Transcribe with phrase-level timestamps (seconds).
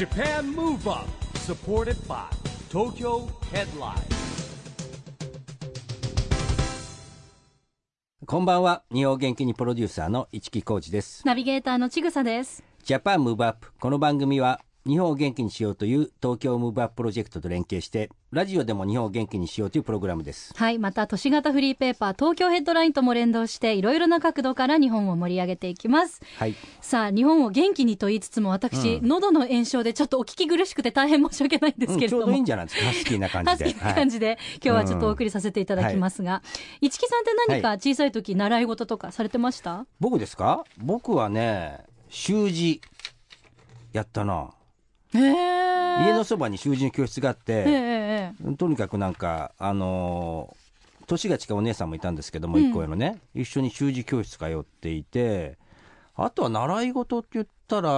[0.00, 1.06] Japan Move Up
[1.40, 2.24] supported by
[2.70, 4.00] Tokyo Headline.
[8.24, 8.82] こんばんは。
[8.90, 11.20] 日本元気にプロデューサーの一木広治です。
[11.26, 12.64] ナビゲーターのちぐさです。
[12.82, 20.54] Japan Move Up この番組は日本を元気にしようという東京 Move Up プロジェクトと連携してラジオでも日本を元気にしようというプログラムです。
[20.56, 20.78] はい。
[20.78, 26.20] また、都市型フリーペーパー、東京ヘッドラインとも連動して、いろいろな角度から日本を盛り上げていきます。
[26.38, 26.54] はい。
[26.80, 29.08] さあ、日本を元気にと言いつつも、私、うん。
[29.08, 32.22] 喉の炎症でちょっとお聞き苦しくて大変申し訳ないんですけれども。
[32.22, 32.86] うんちょうどいいんじゃないですか？
[32.86, 33.70] ハスキーな感ハじで。
[33.70, 36.42] スキーな感じで、今日はちょっとお送りさせていただきますが、
[36.80, 39.84] 市木さんって何か小さい時、習い事とかされてました？
[39.98, 40.64] 僕ですか？
[40.78, 42.80] 僕はね習字
[43.92, 44.50] やったな。
[45.18, 50.60] 家のそばに習字の教室があっええて、ええとにかくなんかあのー
[51.06, 55.58] 年が近いお姉さんもいたんですけども、一個上のね一緒に習字教室通っていて
[56.14, 57.90] あとは習い事って言ったら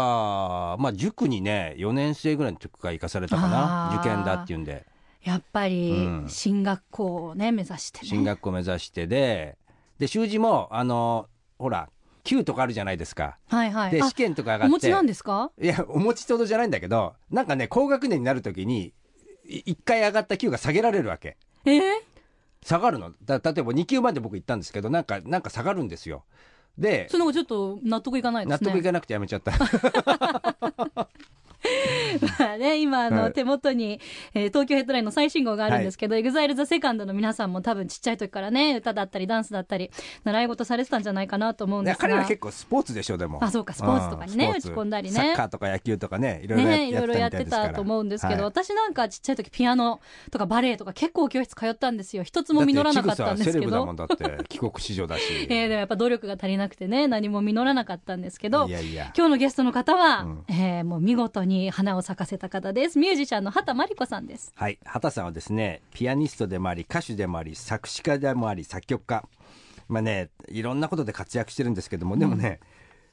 [0.78, 4.86] まあ塾にね4年生ぐらいの時から行かされたかな受験だっていうんで。
[5.22, 8.08] やっぱりうん、進学校をね、目指してね。
[8.08, 9.56] 進学校目指してで
[9.98, 11.91] で習字もあのーほら
[12.25, 13.37] 級とかあるじゃないですか。
[13.48, 13.89] はいはい。
[13.89, 14.69] あで試験とか上がって。
[14.69, 15.51] お持ちなんですか？
[15.61, 18.92] いやお持ちほどじゃないんだけどなんかね高学年になる時に
[19.48, 21.37] 1回上がった級が下げられるわけ。
[21.65, 22.03] ええ
[22.65, 23.12] 下がるの。
[23.25, 26.25] だ例えば2級まで僕行ったんですけどなんかなんか下がるんですよ。
[26.78, 28.67] でその後ちょっと納得いかないですね。
[28.67, 29.53] 納得いかなくてやめちゃった
[32.38, 33.32] まあね、今あの、はい。
[33.32, 34.00] 手元に、
[34.34, 39.91] えー東京ヘッドラインの最新号があるんですけど、EXILE THE SECOND の皆さんも多分ちっちゃい時からね、歌だったりダンスだったり、
[40.24, 42.00] 習い事されてたんじゃないかなと思うんですが。
[42.00, 43.42] 彼ら結構スポーツでしょでも。
[43.42, 45.16] あそうかスポーツとかにね打ち込んだりね。
[45.16, 48.44] サッカーとか野球とかねいろいろね、いろいろややってたと思うんですけど、はい。
[48.44, 52.22] 私なんかちっちゃい時ピアノとかバレエとか結構教室通ったんですよ。
[52.22, 53.94] 一つも実らなかったんですけど。
[53.94, 55.22] だって 帰国子女だし。
[55.48, 59.12] えー、でもやっぱ努力が足りなくてね、何も実らなかったんですけどい、やいや。
[59.16, 60.44] 今日のゲストの方は、うん。
[60.48, 62.98] えーもう見事に花を咲かせた方です。
[62.98, 64.53] ミュージシャンの畑真理子さんです。
[64.54, 69.26] はい畑さんはですねピアニストでもあり歌手でもあり作詞家でもあり作曲家
[69.88, 72.60] まあねいろんなことで活躍してるんですけども、でもね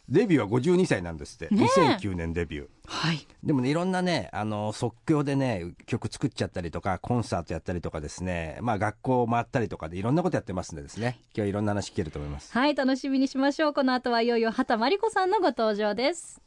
[0.09, 3.27] デビューは52歳なんですって、ね2009年デビューはい。
[3.43, 13.73] でもねいろんなねあの即興でね曲作っちゃったりとかコンサートやったりとかですねまあ学校回ったりとかでいろんなことやってますんでですね今日はいろんな話聞けると思いますはい、楽しみにしましょう。
[13.73, 16.41] この後はいよいよ畑真理子さんのご登場です。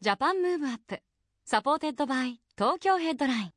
[0.00, 3.50] Japan Move Up、supported by 東京ヘッドライン。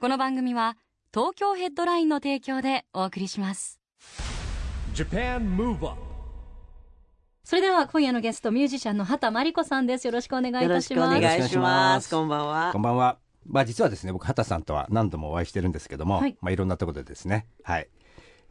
[0.00, 0.76] この番組は
[1.14, 3.78] 東京ヘッドラインの提供でお送りします。
[4.92, 6.00] Japan Move Up
[7.44, 10.06] それでは今夜のゲストミュージシャンの畑真理子さんです。
[10.08, 11.38] よろしくお願いいよろしくおたします。
[11.38, 12.12] 願いします。
[12.12, 12.82] よこんばんはこん。
[12.82, 17.88] ばんはまあ実はですね僕畑さんとは何度もお会いしてるんですけども、はいいまあ、いろんなところでですねはい、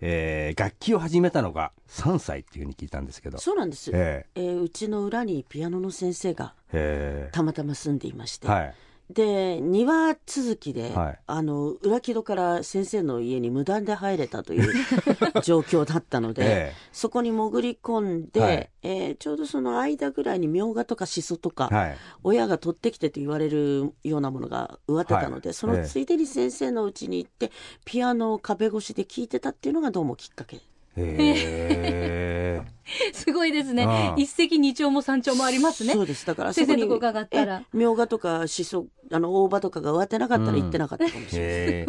[0.01, 3.37] えー楽器を始めたのが3歳っていうふうに聞いたんですけど。
[3.37, 3.91] そうなんです。
[3.93, 4.39] ええ。
[4.41, 7.31] ーうちの裏にピアノの先生がええ。
[7.31, 8.75] たまたま住んでいまして、ーはい
[9.09, 11.19] で庭続きで、はい。
[11.25, 14.71] あの裏木戸から先生の家に無断で入れたという
[15.41, 18.69] 状況だったので、えそこに潜り込んで、はい。
[18.83, 21.97] えーちょうどその間ぐらいにみょうがとかしそとか、えはい。
[22.23, 25.53] 親が取ってきてと言われるようなものが植わってたので、はい。
[25.55, 27.51] そのついでに先生の家に行って
[27.85, 30.61] ピアノを壁越しで聴いてたっていうのがどうもきっかけ
[31.01, 32.79] ええ
[33.13, 33.83] すごいですね。
[33.83, 34.15] ああ。
[34.17, 35.93] 一石二鳥も三鳥もありますね。
[35.93, 36.01] そ。
[36.01, 36.25] うです。
[36.25, 37.61] だから先生のとこ伺ったら。
[37.63, 41.85] えみょうがとかしそあの大葉とかが植わってなかったら行ってなかったかもしれない、え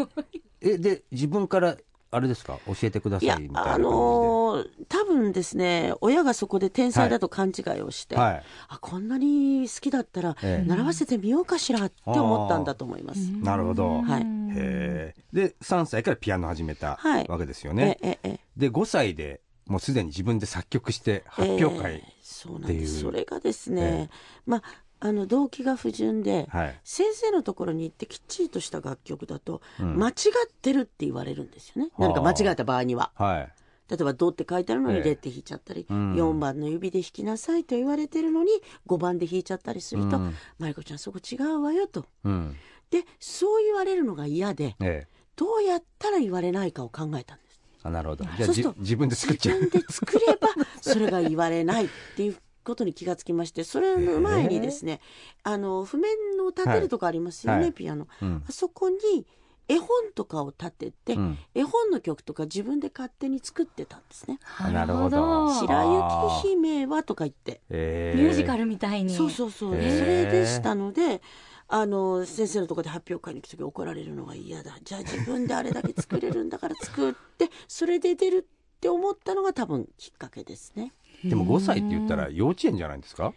[0.62, 1.76] ええで自分から
[2.12, 2.58] あれですか？
[2.66, 3.86] 教えてくださいみたいな感じで。
[3.86, 8.42] あのー多分ですね親がそこで天才だと勘違いをして、はい。
[8.68, 10.68] あこんなに好きだったらええ。
[10.68, 13.20] 習わせてみようかしらって思ったんだと思います。
[13.40, 14.02] なるほど。
[14.02, 14.22] はい。
[14.22, 17.26] へえで3歳からピアノ始めたはい。
[17.28, 22.80] わけですよね、ええええで5歳でもうすでに自分で作曲して発表会、ええそうなんっていう。
[22.80, 24.14] ですそれがですね、え。
[24.46, 24.62] まあ
[25.00, 26.80] あの動機が不純で、はい。
[26.84, 29.96] 先生のところに行ってきっちりとした楽曲だと、うん。
[29.96, 30.14] 間違っ
[30.62, 31.90] てるって言われるんですよね。
[31.96, 32.08] はあ。
[32.08, 33.10] 何か間違えた場合には。
[33.14, 33.52] はい。
[33.90, 34.98] 例えば「ド」って書いてあるのええ。
[34.98, 36.14] に「レ」って弾いちゃったり、うん。
[36.14, 38.52] 4番の指で弾きなさいと言われてるのに
[38.86, 42.06] 5番で弾いちゃったりするとうん「マリコちゃんそこ違うわよ」と。
[42.24, 42.56] うん。
[42.90, 45.20] でそう言われるのが嫌でええ。
[45.34, 47.60] どうやったら言われないかを考えたんです。
[47.82, 48.24] あなるほど。
[48.24, 49.60] じゃあそうするとじ自分で作っちゃう。
[49.60, 50.48] 自分で作れば
[50.82, 55.00] それが言われないっていうことに気がつきましてそれの前にですね
[55.42, 56.12] あの譜面
[56.44, 58.06] を立てるとこありますよね、はいピアノ。
[58.22, 59.26] うんあそこに
[59.68, 64.40] 絵本とかを立てて、うん絵本の曲とか自分で勝手に作ってたんですね。
[64.72, 67.60] なるほど白雪姫はとか言って。
[67.70, 69.14] ええミュージカルみたいに。
[69.14, 69.76] そうそうそう。
[69.76, 71.22] へーそれでしたので、
[71.68, 74.76] あの、先生のところで発表会に行くとき怒られるのが嫌だ。
[74.82, 80.92] じゃあ自分であれだけ作れるんだから作って、それで出るって思ったのが多分きっかけですね。
[81.24, 83.34] でも5歳って言ったら幼稚園じゃないですか？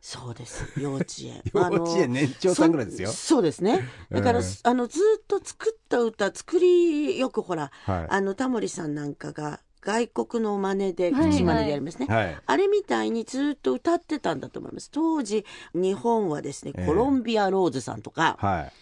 [0.00, 1.42] そうです幼稚園。
[1.54, 3.08] 幼稚園年長さんぐらいですよ。
[3.08, 3.80] そそうですね。
[4.12, 8.06] だから、うんあのずっと作った歌作りよくほら、はい。
[8.10, 12.36] あのタモリさんなんかが外国の真似ではい口真似でやりますね、はい。
[12.44, 14.90] あれみたいにずっと歌ってたんだと思います。
[14.90, 16.86] 当時日本はですねええ。
[16.86, 18.72] コロンビアローズさんとか、はい。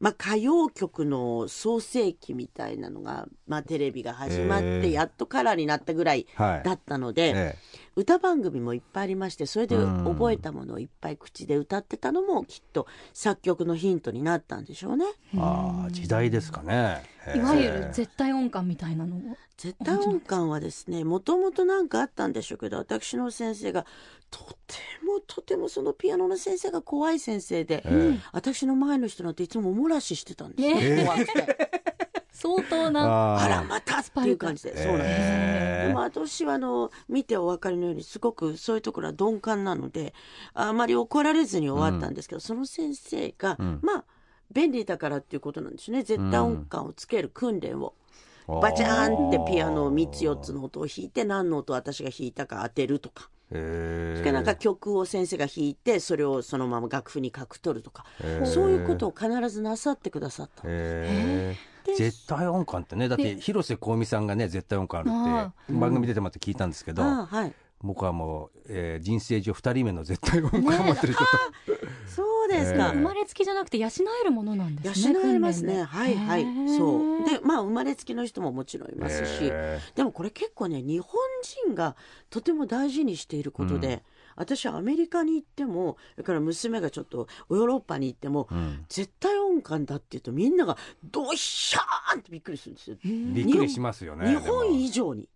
[0.00, 4.82] まあ、歌謡曲の創世期みたいなのが、まあ、テレビが始まっええ。
[4.82, 6.62] てやっとカラーになったぐらいはい。
[6.64, 7.58] だったので、え
[7.96, 10.04] 歌番組もいっぱいありましてそれでうん。
[10.04, 15.06] 覚えたものをいっぱい口で歌ってたのもきっと作曲のヒントになったんでしょうね。
[15.34, 17.02] えああ時代ですかね。
[17.34, 19.20] いわゆるええ絶対音感みたいなのを。
[19.56, 23.86] 絶対音感はですねもともと何かあったんでしょうけど私の先生が
[24.30, 24.74] とて
[25.06, 31.04] もとてもそのピアノの先生が怖い先生で、え私の前の人なんていつもおもらししてたんですよ、え。
[31.04, 31.83] 怖くて。
[32.34, 35.08] 相当なあらまたっていう感じで、そうなんです。
[35.08, 40.14] ええでも私はあの見てお分かりのようにすごくそういうところは鈍感なので
[40.52, 43.80] あまり怒られずに終わったんですけど、その先生が、うん。
[43.82, 44.04] まあ
[44.52, 46.02] 便利だからっていうことなんですね。
[46.02, 47.94] 絶対音感をつける訓練を、
[48.46, 60.62] バチャーンってピアノ3つ4つの音を弾いて何の音私が弾いたか当てるとか、ええそれからなんか曲を先生が弾いてそれをそのまま楽譜に書く取るとか、ええそういうことを必ずなさってくださった。
[60.64, 63.08] ええ絶対音感ってね。
[63.08, 67.54] だってで広瀬香美さんがね絶対音感あるあって番組出てもらって聞いたんですけど、はい
[67.84, 71.30] 僕はもう、えー人生上2人目の絶対音感を持ってる人と、
[72.06, 75.14] そうですか、ええ生まれつきじゃなくて養えるものなんですね。
[75.14, 75.82] 養えますね。
[75.82, 76.44] はいはい。
[76.76, 77.24] そう。
[77.24, 81.20] で、まあ生まれつきの人ももちろんいますし、えでもこれ結構ね、日本
[81.66, 81.94] 人が
[82.30, 84.02] とても大事にしていることで、
[84.36, 88.84] 私はアメリカに行っても、それから娘がちょっとヨーロッパに行っても、うん。
[88.88, 92.96] 絶対音感だって言うとみんながドイシャーンってびっくりするんですよ。
[93.04, 95.28] びっくりしますよね日本以上上に、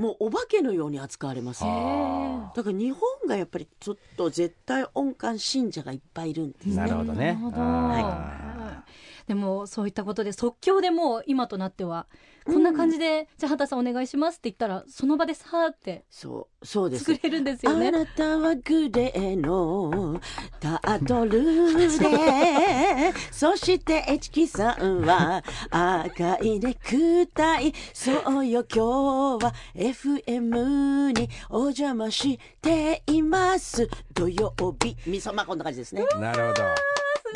[0.00, 1.62] もうお化けのように扱われます。
[1.64, 2.52] あ。
[2.54, 6.74] だから日本がやっぱりちょっと絶対音感信者がいっぱいいるんですね。
[6.74, 7.26] ーなるほどね。
[7.26, 7.56] なるほど。
[7.58, 8.84] あ
[9.26, 12.06] でもそういったことで即興でもう今となっては
[12.46, 17.04] こんな感じで、じゃあ畑さんお願いしますって言ったらその場でさーってそう、そうです。
[17.04, 17.90] 作れるんですよあね。
[17.90, 20.20] なたはグレーの
[20.60, 27.72] タートルで、 そしてエチキさんは赤いネクタイ。
[27.92, 33.88] そうよ、今日は FM にお邪魔しています。
[34.14, 36.04] 土曜日、みそ、まあこんな感じですね。
[36.20, 36.62] なるほど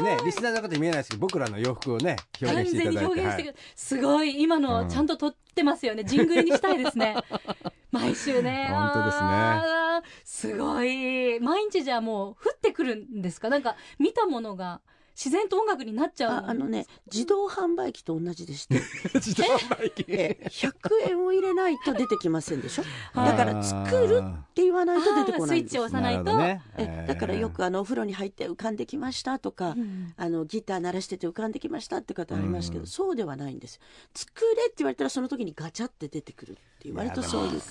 [0.03, 4.43] ねリスナーの方に見えないですけど僕らの洋服をね表完現していただいて表現してくる、すごい。
[4.43, 4.63] 今うん。
[4.63, 7.17] のちゃんと撮ってますよね、ジングルにしたいですね。
[7.91, 8.69] 毎週ね。
[8.71, 10.53] 本当ですね。
[10.53, 11.41] すごい。
[11.41, 13.49] 毎日じゃあもう降ってくるんですか？
[13.49, 14.81] なんか見たものが
[15.17, 18.81] 自然と音楽になっちゃうああのね、自動販売機と同じでして、
[19.15, 20.05] 自動販売機。
[20.09, 22.85] ええ100円を入れないと出てきませんでしょ？
[23.13, 23.37] はい。
[23.37, 25.79] だから作るって言わないと出てこないんですあー。
[25.79, 26.63] スイッチを押さないと、ね。
[26.77, 33.79] えだからよくあのお風呂に入って浮かんできましたとか、うんあのギター鳴らしてて浮かんできましたって方ありますけど、うんそうではないんです
[34.15, 37.65] 作れって言われたらその時にガチャって出てくるって言われるとそういう感じ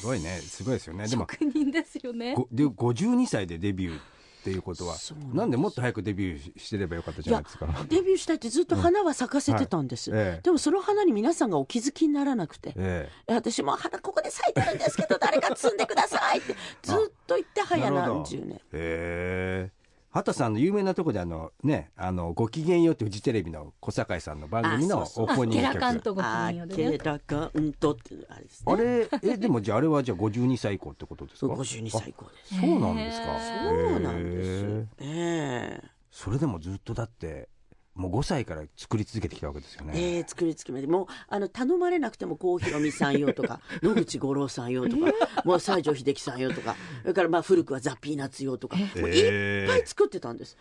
[0.00, 0.38] すごいね。
[0.40, 1.08] すごいですよね。
[1.08, 2.34] でも職人ですよね。
[2.34, 4.00] ごで52歳でデビュー
[4.42, 4.96] っていうことは。
[5.32, 7.68] なんでもっと早くデビューしてればよかったじゃないですか。
[7.88, 10.40] デビューしたいってずっと花は咲かせてたんです、はいええ。
[10.42, 13.32] でもその花に皆さんがお気づきにならなくて、ええ。
[13.34, 16.96] 私も花ここで咲いてるんですけど誰か摘んでくださいってずっ
[17.26, 18.60] と言ってえ早何十年。
[18.72, 19.81] ええ
[20.12, 28.72] 畑さんの有名なとこであのねあのごきげんようってフジテレビの小堺さんの番組のオープニングテラカン曲とごきあげんようでねけらかんとってあれですね。
[28.72, 32.54] あれえでもじゃああれはじゃあ52歳以降ってことですか？52歳以降です。
[32.56, 33.26] あそうなんですか。
[33.26, 34.64] へそうなんへです。
[34.66, 37.48] えええそれでもずっとだって
[37.94, 44.96] もう5歳から作り続けてきたわけですよね、えー、作りつけまでもうあの頼まれなくても郷ひろみさんよとか 野口五郎さんよとか、
[45.44, 50.56] もう西城秀樹さんよとかそれからまあ古くはザ・ピーナッツよとか、もういっぱい作ってたんです。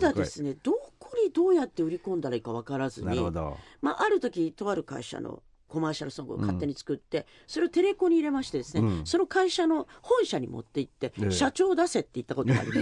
[0.00, 3.56] だですねどこにどうやって売り込んだらいいか分からずになるほ、ど。
[3.80, 9.06] まあ、ある時とある会社のコマーシャルソングを勝手に作って、それをテレコに入れましてですね、うん。
[9.06, 11.30] その会社の本社に持って行って、ええ。
[11.30, 12.80] 社長出せって言ったことがあります、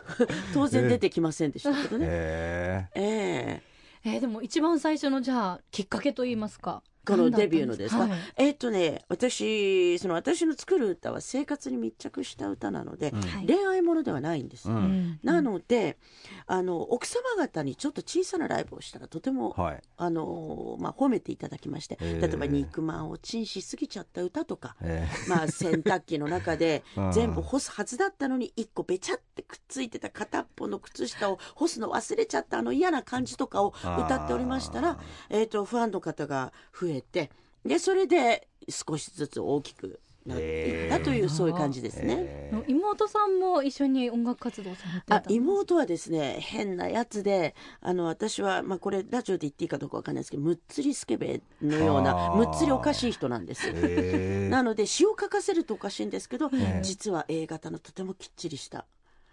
[0.54, 2.06] 当然出てきませんでしたけどね。
[2.08, 3.62] えええ
[4.04, 8.10] えーでも一番最初のじゃあきっかけといいますかこのデビューのですか、はい。
[8.36, 13.46] えーっとね私その私の作る歌は生活に密着した歌なので、はい。
[13.46, 14.76] 恋愛ものではないんです、うん。
[14.76, 15.20] うん。
[15.22, 15.96] なので
[16.46, 19.82] あの奥様方にちょっと小さなライブをしたらとても、はい。
[19.96, 22.26] あのまあ、褒めていただきまして、えー。
[22.26, 27.12] 例えば肉まんをチンしすぎちゃった歌とか、えまあ、洗濯機の中で うん。
[27.12, 34.98] 全部干すはずだったのに一個べちゃってくっついてた片っぽの靴下を干すの忘れちゃったあの嫌な感じとかを歌っておりましたらあ、
[35.30, 37.30] えー、とファンの方が増えて
[37.64, 42.16] でそれで少しずつ大きくなっていったというそういう感じですね。
[42.18, 42.64] えー。
[42.68, 52.36] 妹さんも一緒に音楽活動されてたんあです妹はですね変なやつであの私は、まあ、これラジオで言っていいかどうかわかんないですけどむっつりスケベのようなはあ。
[52.36, 53.68] むっつりおかしい人なんです。
[53.68, 54.48] えー。
[54.48, 56.80] なので詩を書かせるとおかしいんですけど、ええ。
[56.82, 58.84] 実は A 型のとてもきっちりした、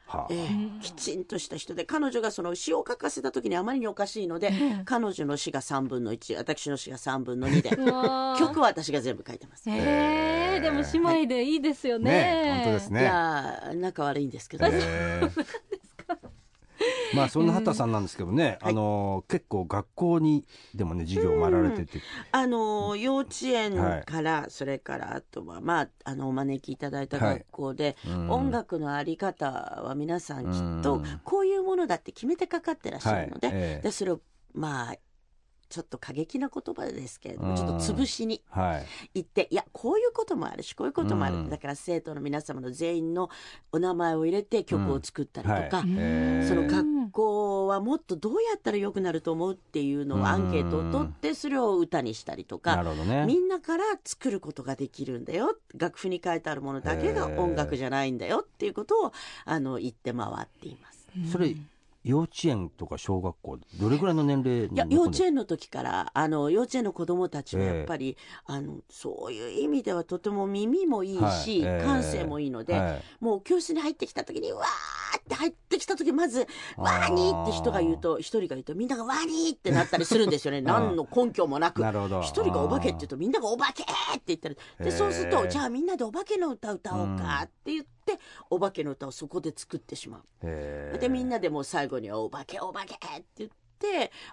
[0.10, 0.28] はあ。
[0.32, 0.48] ええ。
[0.82, 4.52] きちんとした人で彼女がその詩を書かせた時にあまりにおかしいので、
[4.86, 7.70] 彼女の詩が3分の1私の詩が3分の2で
[8.40, 9.70] 曲は私が全部書いてます。
[9.70, 12.12] いえー、でも姉妹でいいですよね。
[12.12, 13.04] ね本当ですね。
[13.04, 14.82] やー仲悪いんですけどね。
[17.12, 22.00] えーまあそんな畑さんなんですけどね、あの結構学校にでもね授業を回られてて、
[22.32, 28.30] あの幼稚園から、それからあとは、まあ、あのお招きいただいた学校で、うん。
[28.30, 31.22] 音楽のあり方は皆さんきっうとん。
[31.24, 34.22] こういうものだって決めてかかってらっしゃるので,、でそれを
[34.54, 34.96] まあ
[35.70, 37.56] ちょっと過激な言葉ですけれども、うん。
[37.56, 38.86] ちょっと潰しにはい。
[39.14, 41.50] 言っていやこういうこともあるしこういうこともある、うん。
[41.50, 43.30] だから生徒の皆様の全員の
[43.72, 45.86] お名前を入れて曲を作ったりとか、はい。
[45.96, 46.48] えー。
[46.48, 52.84] その学校はもっとどうやったら良くなると思うっていうのをアンケートを取ってそれを歌にしたりとか。
[52.84, 53.26] ね。
[53.28, 55.56] みんなから作ることができるんだよ。
[55.76, 59.14] 楽譜に書いてあるものだけが音楽じゃないんだよっていうことを
[59.46, 61.08] あの言って回っています。
[61.32, 61.56] それ
[62.04, 71.62] 幼稚園とか小学校どれぐらいの年齢にいや幼稚園園の時からあの幼稚園の子どもたちはやっぱり、あのそういう意味ではとても耳もいいし、はい。
[71.62, 71.86] ええ。
[71.86, 73.02] 感性もいいので、はい。
[73.20, 76.48] もう教室に入ってきた時にわーって入ってきた時まず
[76.78, 77.10] ワー。
[77.14, 80.62] ニーって人が言うと一人が言うとみんながワーニーってなったりするんですよね。
[80.64, 81.82] 何の根拠もなく。
[81.82, 82.22] なるほど。
[82.22, 84.58] 一人がお化けって言うとみんながお化けって言ったり。
[84.80, 90.22] でそうするとじゃあみんなでお化けの歌歌おうかって言って、お化けの歌をそこで作ってしまう。
[90.44, 91.00] えー。
[91.00, 93.56] でみんなでもう最後に「お化けお化け!」って言って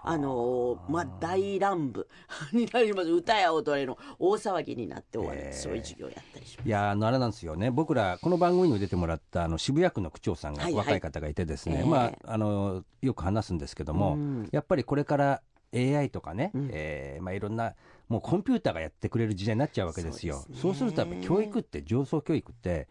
[0.03, 2.07] あのまあ大乱舞。
[2.53, 3.09] になります。
[3.09, 5.53] 歌や踊れの大騒ぎになって終わる、へー。
[5.53, 6.67] そういう授業をやったりします。
[6.67, 7.71] いやあのあれなんですよね。
[7.71, 10.85] 僕らこの番組にも出てもらったあの渋谷区の区長さんがはいはい。
[10.85, 11.85] 若い方がいてですね、ええ。
[11.85, 14.49] まああのよく話すんですけども、うん。
[14.51, 15.41] やっぱりこれから
[15.73, 16.69] AI とかね、うん。
[16.71, 17.75] えーまあ、いろんな
[18.09, 20.45] もうコンピューターがやってくれる時代になっちゃうわけですよ。
[20.53, 22.87] そうでするとやっぱり教育って上層教育って、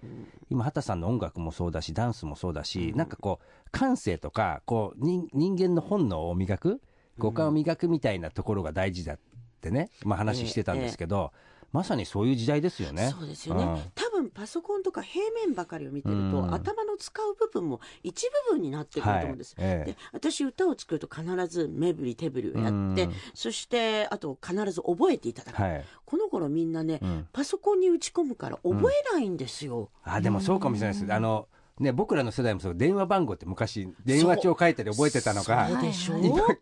[0.51, 6.81] 今畑さんの音楽もそうだしダンスもそうだし、なんかこう感性とかこう人人間の本能を磨く
[7.19, 9.19] 五感を磨くみたいなところが大事だっ
[9.61, 11.33] てね、まあ、話してたんですけど、
[11.73, 13.13] まさにそういう時代ですよね。
[13.17, 13.79] そうですよね、ん。
[13.95, 16.55] 多分パソコンとか平面ばかりを見てると、うん。
[16.55, 19.67] 頭の使う部分も一部分になってくると思うんです、はい。
[19.67, 23.13] ええで私歌を作ると必ず目振り手振りをやって、うん。
[23.35, 25.85] そしてあと必ず覚えていただく、はい。
[26.05, 27.29] この頃みんなね、うん。
[27.33, 31.13] パソコンに打ち込むから覚えないんですよ、あでもそうかもしれないです。
[31.13, 35.83] あのね、僕らの世代もそう電話番号って昔電話帳書いてで覚えてたのが今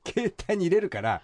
[0.05, 1.23] 携帯に入れるから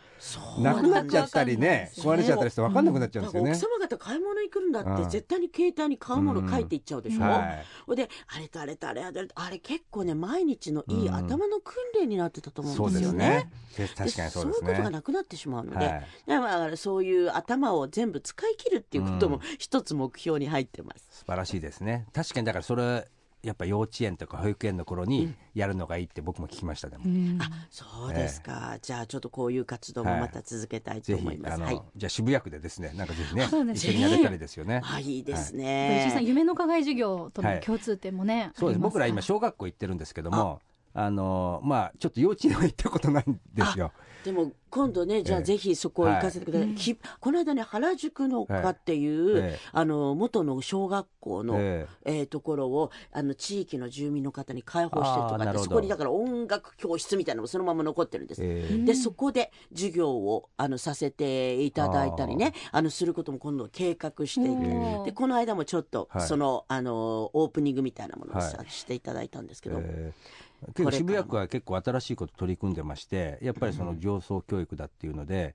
[0.60, 3.50] なくなっちゃったりね壊れちゃったりして分かんなくなっちゃうんですよね。
[3.50, 3.68] だから。
[3.68, 5.10] 奥様方買い物行くんだって、うん。
[5.10, 7.66] 絶対に携帯に買うもの書いていっちゃうでしょ、はい。
[7.84, 11.14] ほいであれとあれとあれあれとあれ結構ね毎日のいいうん。
[11.14, 13.50] 頭の訓練になってたと思そううんでよね。
[13.76, 14.06] ですすね。
[14.06, 14.90] で確かにそうですそういうことがね。
[14.90, 16.06] なくなってしまうので、はい。
[16.28, 21.06] だからそういう頭を全部使い切るっていうことも一つ目標に入ってます。
[21.10, 22.06] 素晴らしいですね。
[22.12, 23.08] 確かにだからそれ
[23.42, 27.04] やっぱ幼稚園とか保育園の頃にやるのがいいって僕も聞きましたでも。
[27.40, 31.54] あそうですか、じゃあちょっとこういう活動もまた続けたいと思います。
[31.54, 31.82] あの、はい。
[31.96, 34.82] じゃあ渋谷区でですねなんかぜひねそうですね一緒にやれたらいいですよね。
[34.84, 36.10] あいいです石井ね。
[36.12, 38.78] さん夢の課外授業とはいの共通点もね、そうです。
[38.80, 40.60] 僕ら今小学校行ってるんですけども
[40.92, 43.92] あのまあちょっと幼稚園は行ったことないんですよ。
[44.24, 49.58] でも今度ねじゃええあぜひそこ行かせてください、きこの間ね原宿の丘っていう、ええ。
[49.72, 52.22] あの元の小学校の、ええ。
[52.22, 58.42] ーところをあの地域の住民の方に開放してるとかってそこにだから音楽教室みたいなのもそのまま残ってるんです。
[58.44, 58.78] ええ。
[58.84, 65.04] でそこで授業をあのさせていただいたりねあのすることも今度計画していて。
[65.06, 66.26] でこの間もちょっとはい。
[66.28, 68.66] その,、あのオープニングみたいなものをさ、はい。
[68.68, 75.54] していただいたんですけど、えー結構渋谷区は結構新しいこと取り組んでましてやっぱりその上層教育だっていうので、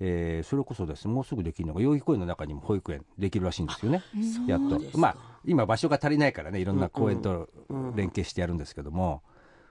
[0.00, 4.02] えーそれこそですねもうすぐできるのが代々木公園の中にも保育園できるらしいんですよね。
[4.46, 4.80] やっと。
[4.98, 7.48] まあ今場所が足りないからねいろんな公園と
[7.94, 9.22] 連携してやるんですけども、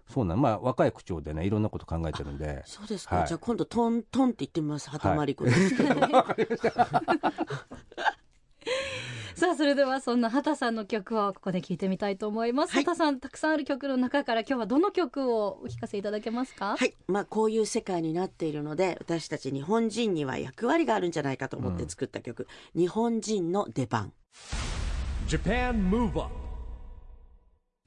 [0.10, 2.64] そうなんまあ若い区長でねいろんなこと考えてるんで。
[2.66, 3.28] そうですか、はい。
[3.28, 4.90] じゃあ今度トントンって言ってみます。
[4.90, 5.96] 畑まり子ですけど、
[9.38, 12.84] さあそれではそんな畑さんの曲をここで聞いてみたいと思います、はい。
[12.86, 16.78] 畑さんたくさんある曲の中から今日はどの曲をお聞かせいただけますか？
[16.78, 24.14] はい、まあ、こういう世界になっているので私たち日本人には役割があるんじゃないかと思って作った曲「日本人の出番」
[25.28, 26.46] Japan Move Up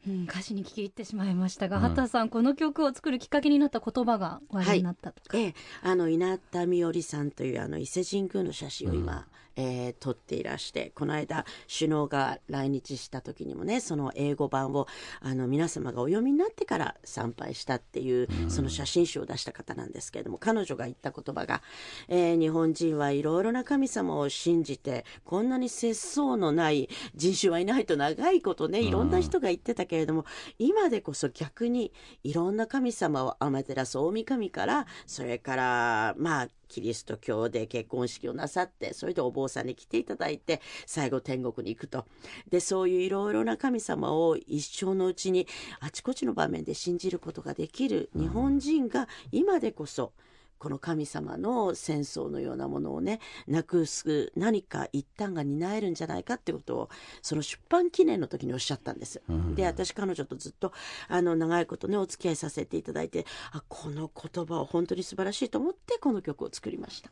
[0.07, 1.83] うん、歌詞に聞き入ってしまいましたが、うん。
[1.83, 9.27] 畑さんこの曲を作るきっかけになった言葉が話題になったとか、ええ、あの稲田美織さんというあの伊勢神宮の写真を今、
[9.59, 14.87] えー撮っていらしてこの間首脳が来日した時にもねその英語版を
[15.21, 21.63] あの皆様がお読みになってから参拝したっていう、その写真集を出した方なんですけれども彼女が言った言葉が、
[22.09, 30.25] えー日本人はいろいろな神様を信じてこんなに節操のない人種はいないと長いことねいろんな人が言ってたけれども、
[30.59, 42.05] 今でこそ逆にいろんな神様を天照大神からそれからまあキリスト教で結婚式をなさってそれでお坊さんに来ていただいて最後天国に行くと。
[42.51, 45.47] でそういういろいろな神様を一生のうちに
[45.81, 50.13] あちこちの場面で信じることができる日本人が今でこそ
[50.59, 56.91] この神様の戦争のようなものをねなくす何か一端が担えるんじゃないかってことを
[57.23, 59.23] その出版記念の時におっしゃったんです。
[59.55, 60.73] で私彼女とずっと
[61.09, 67.11] あの長いことねお付き合いさせていただいてあこの言葉は本当に素晴らしいと思ってこの曲を作りました。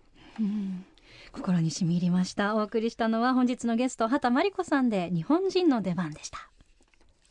[1.32, 6.50] 心に染み入りましたお送りしたのは本日のゲスト畑真理子さんで日本人の出番でした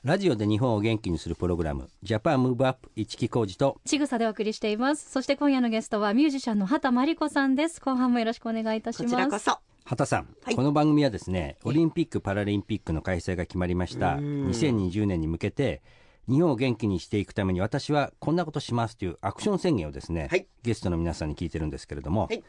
[0.05, 5.09] ラジオで日本を元気にするプログラムジャパンムーブアップ一木工事とちぐさでお送りしています。
[5.09, 7.81] そして今夜のゲストはミュージシャンの畑真理子さんです。
[7.81, 9.15] 後半もよろしくお願いいたしこます。
[9.15, 9.57] ちらこそ。
[9.83, 10.55] 畑さん、はい。
[10.55, 14.17] この番組はですねオリンピック・パラリンピックの開催が決まりました。
[14.17, 14.47] うん。
[14.49, 15.81] 2020年に向けて
[16.29, 20.45] 日本を元気にしていくために私はこんなことしますというアクション宣言をですね、はい。
[20.61, 22.37] ゲストの皆さんに聞いてるんですけれども、はい。
[22.37, 22.45] 今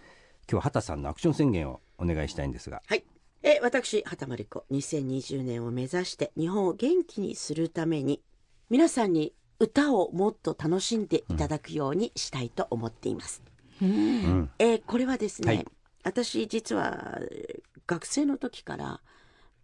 [0.46, 3.02] 日は畑さんのアクション宣言をお願いしたいんですがはい。
[3.48, 8.20] え、私、畑真理子、2020年を目指して日本を元気にするために、
[8.70, 13.44] 皆さんに歌をもっと楽しんでいただくようにしたいと思っています。
[13.80, 14.50] うん。
[14.58, 15.66] えーこれはですね、はい。
[16.02, 19.00] 私実はえー学生の時から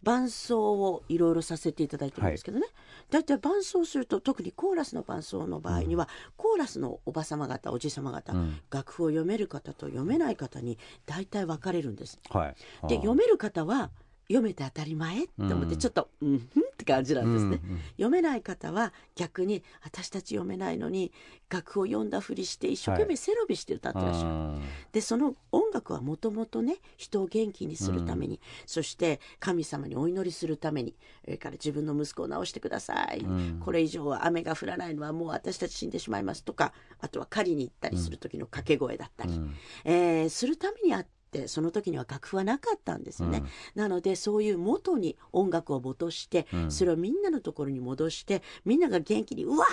[0.03, 2.67] 伴奏をいろいろさせていただいてるんですけどね、
[3.09, 8.59] 大体伴奏すると特にコーラスの伴奏の場合には、コーラスのおば様方おじ様方、ん。
[8.69, 12.19] 楽譜を読める方と読めない方に大体分かれるんです。
[12.29, 12.87] はい。
[12.87, 13.91] で読める方は
[14.27, 15.77] 読めて当たり前って思ってうん。
[15.77, 21.11] ちょっとうんふんって感じなんですね、うんうん読めない方は逆に私たち読めないのに
[21.49, 24.61] 楽譜を読んだふりして一生懸命背伸びして歌ってらっしゃる、うん。
[24.91, 33.59] でその音楽はもともとね人を元気にするために、そして神様にお祈りするためにそれから自分の息子を治してください、ん。
[33.63, 39.55] これ以上は雨が降らないのはもう私たち死んでしまいますとかあとは狩りに行ったりする時の掛け声だったり、うん。
[39.85, 43.43] えーするためにあってその時には楽譜はなかったんですよね、
[43.75, 46.71] なのでそういう元に音楽を戻して、うん。
[46.71, 49.65] それをみんなのところに戻してみんなが元気にうわ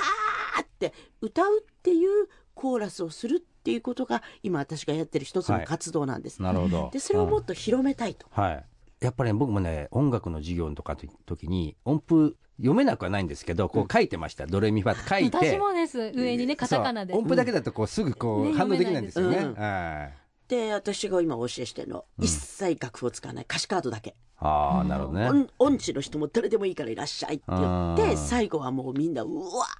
[0.59, 6.90] ーって歌うっていうコーラスをするっていうことが今私がやってる一つの活動なんです、なるほど。
[6.92, 8.64] でそれをもっと広めたいと、はい。
[9.01, 14.46] やっぱりね、僕もね、音楽の授業とかの時に、音符読めなくはないんですけど、こう書いてました。
[14.46, 15.09] ドレミファって。
[15.09, 15.37] 書いて。
[15.38, 16.12] 私もです。
[16.14, 17.14] 上にねカタカナで。
[17.14, 19.37] 音符だけだとこうすぐこう、ね反応できないんですよね。
[19.37, 20.20] 読めはい
[20.51, 23.45] で私が今お教えしてるの、一切楽譜を使わない。
[23.45, 25.29] 歌詞カードだけ、ああ、なるほどね。
[25.29, 28.17] 音音痴の人も誰でもいいからいらっしゃいって言っうてん。
[28.17, 29.33] 最後はもうみんなうわ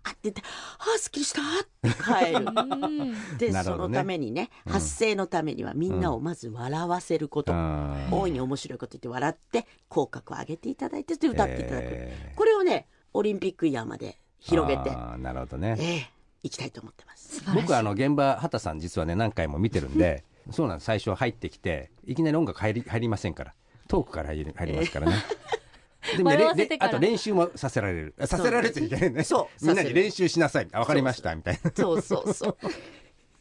[0.05, 0.43] ーって言って
[0.79, 1.45] 「あーすっきりした!」っ
[1.83, 2.47] て帰る。
[2.47, 3.37] うん。
[3.39, 3.95] で、そ なるほどね。
[3.97, 8.09] のためにね、発声のためにはみんなをまず笑わせること、うん。
[8.13, 12.37] 大いに面白いこと言って笑って口角を上げていただいてで歌っていただく、えー。
[12.37, 15.77] これをねオリンピックイヤーまで広げて、あーなるほどね。
[15.81, 16.11] ええ
[16.43, 17.43] 行きたいと思ってます。
[17.55, 20.87] 僕あの現場畑さん実はね何回も見てるんでそうなんです。
[20.87, 23.55] 最初入ってきていきなり音楽入り入りませんから。
[23.89, 25.17] トークから入り入りますからね。
[26.17, 28.15] でもねあと練習もさせられる。
[28.19, 29.25] あさせられちゃいけないね。
[29.25, 29.67] そう。
[29.67, 30.69] みんなに練習しなさい。
[30.73, 31.35] あわかりました。
[31.35, 31.71] みたいな。
[31.75, 32.57] そうそうそう。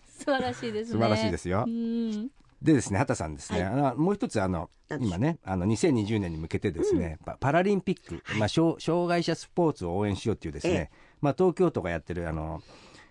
[0.06, 0.94] 素晴らしいですね。
[0.94, 1.64] 素晴らしいですよ。
[1.66, 2.30] うん。
[2.62, 3.74] でですね畑さんですね、はい。
[3.74, 4.70] あのもう一つあの
[5.00, 10.98] 今ねあの2020年に向けてですね、パパラリンピック、まあ、障障害者スポーツを応援しようっていうですね、え。
[11.22, 12.62] まあ、東京都がやってるあの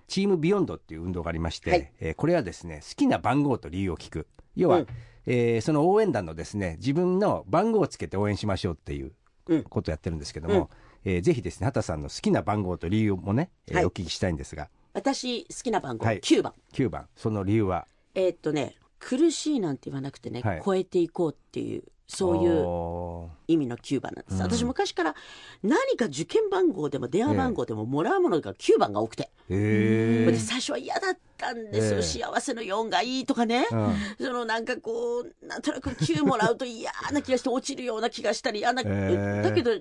[0.08, 1.92] チームビヨンドっていう運動がありまして、はい。
[2.00, 4.26] えーこれはですね好きな番号と理由を聞く。
[4.56, 4.86] 要は、うん。
[5.26, 9.12] えーその応援団のですね自分の番号をつけて応援しましょうっていう
[9.46, 9.62] うん。
[9.62, 10.70] ことをやってるんですけども、
[11.04, 13.84] えーぜひですね畑さんの好きな番号と理由もね、えーはい。
[13.84, 14.68] お聞きしたいんですが。
[14.94, 16.20] 私好きな番号、はい。
[16.20, 16.54] 9番。
[16.72, 17.06] 9番。
[17.14, 17.86] その理由は？
[18.14, 20.62] えーっとね苦しいなんて言わなくてね、はい。
[20.64, 24.42] 超えていこうっていうそういうお意味の9番なんです、うん。
[24.42, 25.14] 私昔から
[25.62, 30.30] 何か受験番号でも電話番号でももらうものが9番が多くて、ーへー。
[30.30, 31.88] で最初は嫌だったんです。
[31.92, 32.02] よ、ええ。
[32.02, 33.94] 幸せの4がいいとかね、うん。
[34.18, 39.42] そのなんかこうなんとなく9もらうと嫌な気がして落ちるような気がしたり嫌な、ええ。
[39.42, 39.72] だけど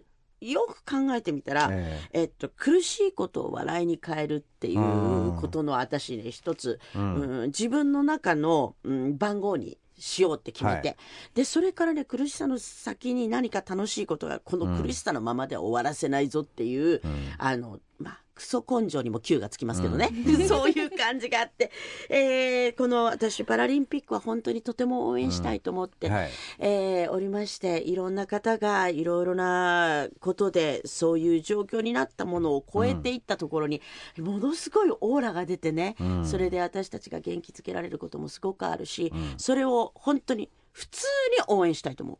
[0.41, 2.23] よく考えてみたら、ええ。
[2.25, 7.13] っと、苦しいことを笑いに変えるっていうことの私ね一つ、うん。
[7.15, 10.95] うん自分の中の、うん、番号にしようって決めて、は
[11.33, 17.01] でそれからね苦しさの先に何か楽しいことがこの苦しさのままでは終わらせないぞっていう、
[17.37, 20.11] あのまあクソ根性にも Q がつきますけどね、
[20.47, 21.71] そういう感じがあって、
[22.09, 26.29] えーこの私パラリンピックは本当にとても応援したいと思って、はい。
[26.59, 33.81] えーおりましていろんな方がいろいろなことでそういう状況になったものを超えていったところに、
[34.19, 42.17] ものすごいオーラが出てね、それで私たちが元気づけられることもすごくあるし、それを本当に普通に応援したいと思う。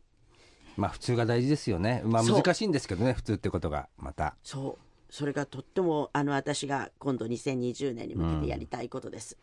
[0.80, 2.02] まあ普通が大事ですよね。
[2.04, 4.36] まあ難しいんですけどね普通ってことがまた。
[4.42, 9.36] そうそれがとってもあの私が今度2020年に向けてやりたいことです。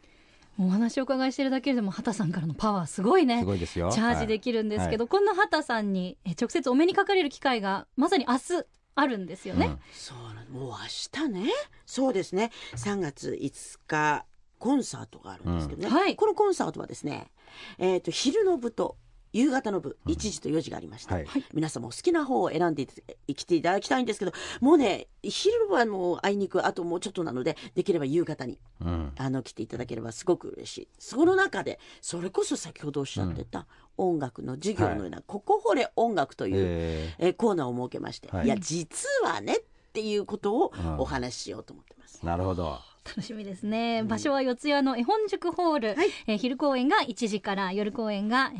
[0.57, 3.39] もうお話をお伺いしてるだけでも畑さんからのパワーすごいね。
[3.39, 3.91] すごいですよ。
[3.91, 9.79] チャージできるんですけど、こんな畑さんにえ直接お目にかかれる機会がまさに明日あるんですよね、うん。
[9.91, 10.49] そうなの。
[10.51, 11.51] もう明日ね。
[11.85, 12.51] そうですね。
[12.75, 14.25] 3月5日
[14.57, 15.93] コンサートがあるんですけどね、うん。
[15.93, 16.15] はい。
[16.15, 17.31] このコンサートはですね、
[17.77, 18.97] えー、と昼の部と
[19.35, 21.27] 夕方の部、1時と4時がありまして、はい。
[21.53, 22.87] 皆さんもお好きな方を選んで
[23.27, 29.11] いきていただきたいんですけどもうね昼はもうあいにくあともうちょっとなのでできれば夕方にうん。
[29.17, 30.87] あの来ていただければすごく嬉しい。
[30.97, 33.67] その中でそれこそ先ほどおっしゃってた
[33.97, 38.45] 音楽の授業のような「ここ掘れ音楽」という、ええーコーナーを設けまして、はい。
[38.45, 40.99] い、や実はねっていうことをうん。
[40.99, 42.21] お話ししようと思ってます。
[42.23, 46.09] ーなるほど楽しみですね、場所は四谷の絵本塾ホール、はい。
[46.27, 48.57] えー昼公演が1時から夜公演が、え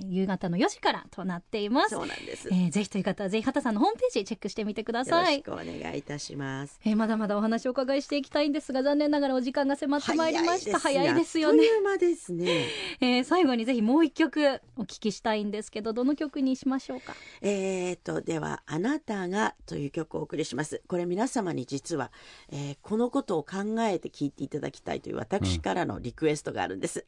[0.00, 1.90] ー夕方の4時からとなっています。
[1.90, 2.48] そうなんです。
[2.50, 6.78] えーぜひという方はぜひ畑さんのホームページチェックしてみてくだよろさいしくお願いいたします。
[6.84, 10.78] えーまだまだお話をお伺いしていきたいんですが残念ながらお時間が迫ってまいりました。
[10.78, 11.64] 早いですよね。
[11.64, 12.66] あっという間ですね。
[13.00, 17.14] えー最後にぜひもう一曲お聞きしたいんですけどどの曲にしましょうか？
[17.40, 20.82] えー、とでは「あなたが」という曲をお送りします。
[20.88, 22.10] これ皆様に実は、
[22.50, 27.06] えーこのことを考えて聴いていただきたいという私からのリクエストがあるんです、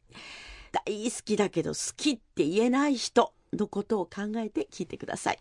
[0.71, 5.39] 大好きだけど好きって言えない人のことを考えて聴いてください。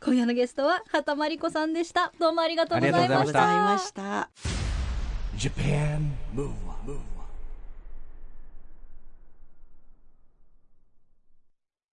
[0.00, 2.12] 今夜のゲストは畑真理子さんでした。
[2.18, 4.30] どうもありがとうございありがとうごましたございました。
[5.36, 6.98] Japan Move Up,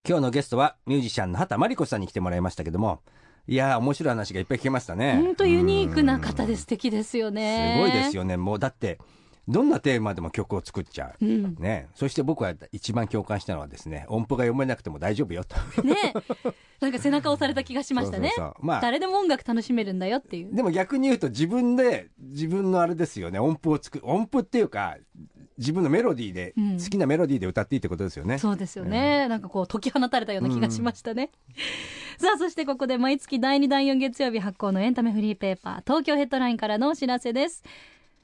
[0.07, 3.01] 今日のゲストはミュージシャンの畑真理子さんに来てもらいましたけども
[3.47, 5.19] いやー面白い話がいっぱい聞けましたね。
[5.21, 8.37] 本当ユニークな方で素敵ですよすねごいですよね。
[8.37, 8.99] もうだって
[9.47, 11.55] どんなテーマでも曲を作っちゃう、うん。
[11.57, 15.55] ね、そして僕は一番共感したのはですね音符が読めなくても大丈夫よと。
[15.81, 15.95] ね。
[16.79, 18.31] なんか背中押された気がしましたね。
[18.59, 18.81] まあ。
[18.81, 20.55] 誰でも音楽楽しめるんだよっていう。
[20.55, 23.39] でも逆に言うと自分で自分のあれですよね。
[23.39, 24.97] 音符を作る音符っていうか
[25.57, 26.79] 自分のメロディーで、うん。
[26.79, 28.37] 好きなメロディーで歌っていいってことですよね。
[28.37, 31.31] そうですよね、なんかこう解き放たれたような気がしましたね、
[32.17, 37.63] さあそしてここで毎月第2第4月曜日発行のエンタメフリーペーパー東京ヘッドラインからのお知らせです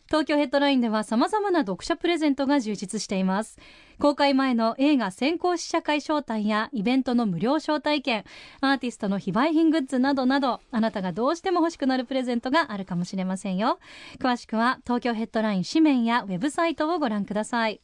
[0.08, 3.60] 東京ヘッドラインでは様々な読者プレゼントが充実しています。
[4.00, 8.24] 公開前の映画先行試写会招待やイベントの無料招待券
[8.62, 13.80] アーティストの非売品グッズなどなどあなたがどうしても欲しくなるプレゼントがあるかもしれませんよ。
[14.20, 17.82] 詳しくは東京ヘッドライン紙面やウェブサイトをご覧ください。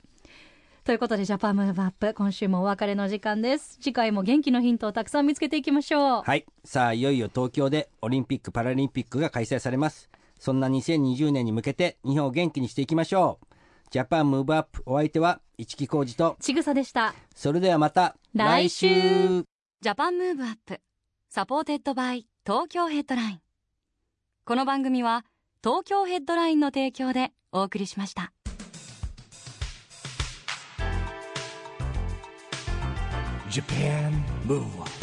[0.86, 3.79] ということで Japan Move Up 今週もお別れの時間です。
[3.81, 6.21] 次回も元気のヒントをたくさん見つけていきましょう。
[6.23, 6.45] はい。
[6.63, 10.09] さあいよいよ東京でオリンピック・パラリンピックが開催されます。
[10.43, 13.56] そんな2020年に向けて日本を元気にしていきましょう。
[13.91, 17.15] Japan Move Up お相手は市木浩二とちぐさでした。
[17.34, 18.89] それではまた来週。
[18.89, 20.82] Japan Move Up
[21.30, 23.41] supported by 東京ヘッドライン。
[24.43, 25.23] この番組は
[25.63, 28.34] 東京ヘッドラインの提供でお送りしました。
[33.49, 34.12] Japan
[34.45, 35.03] Move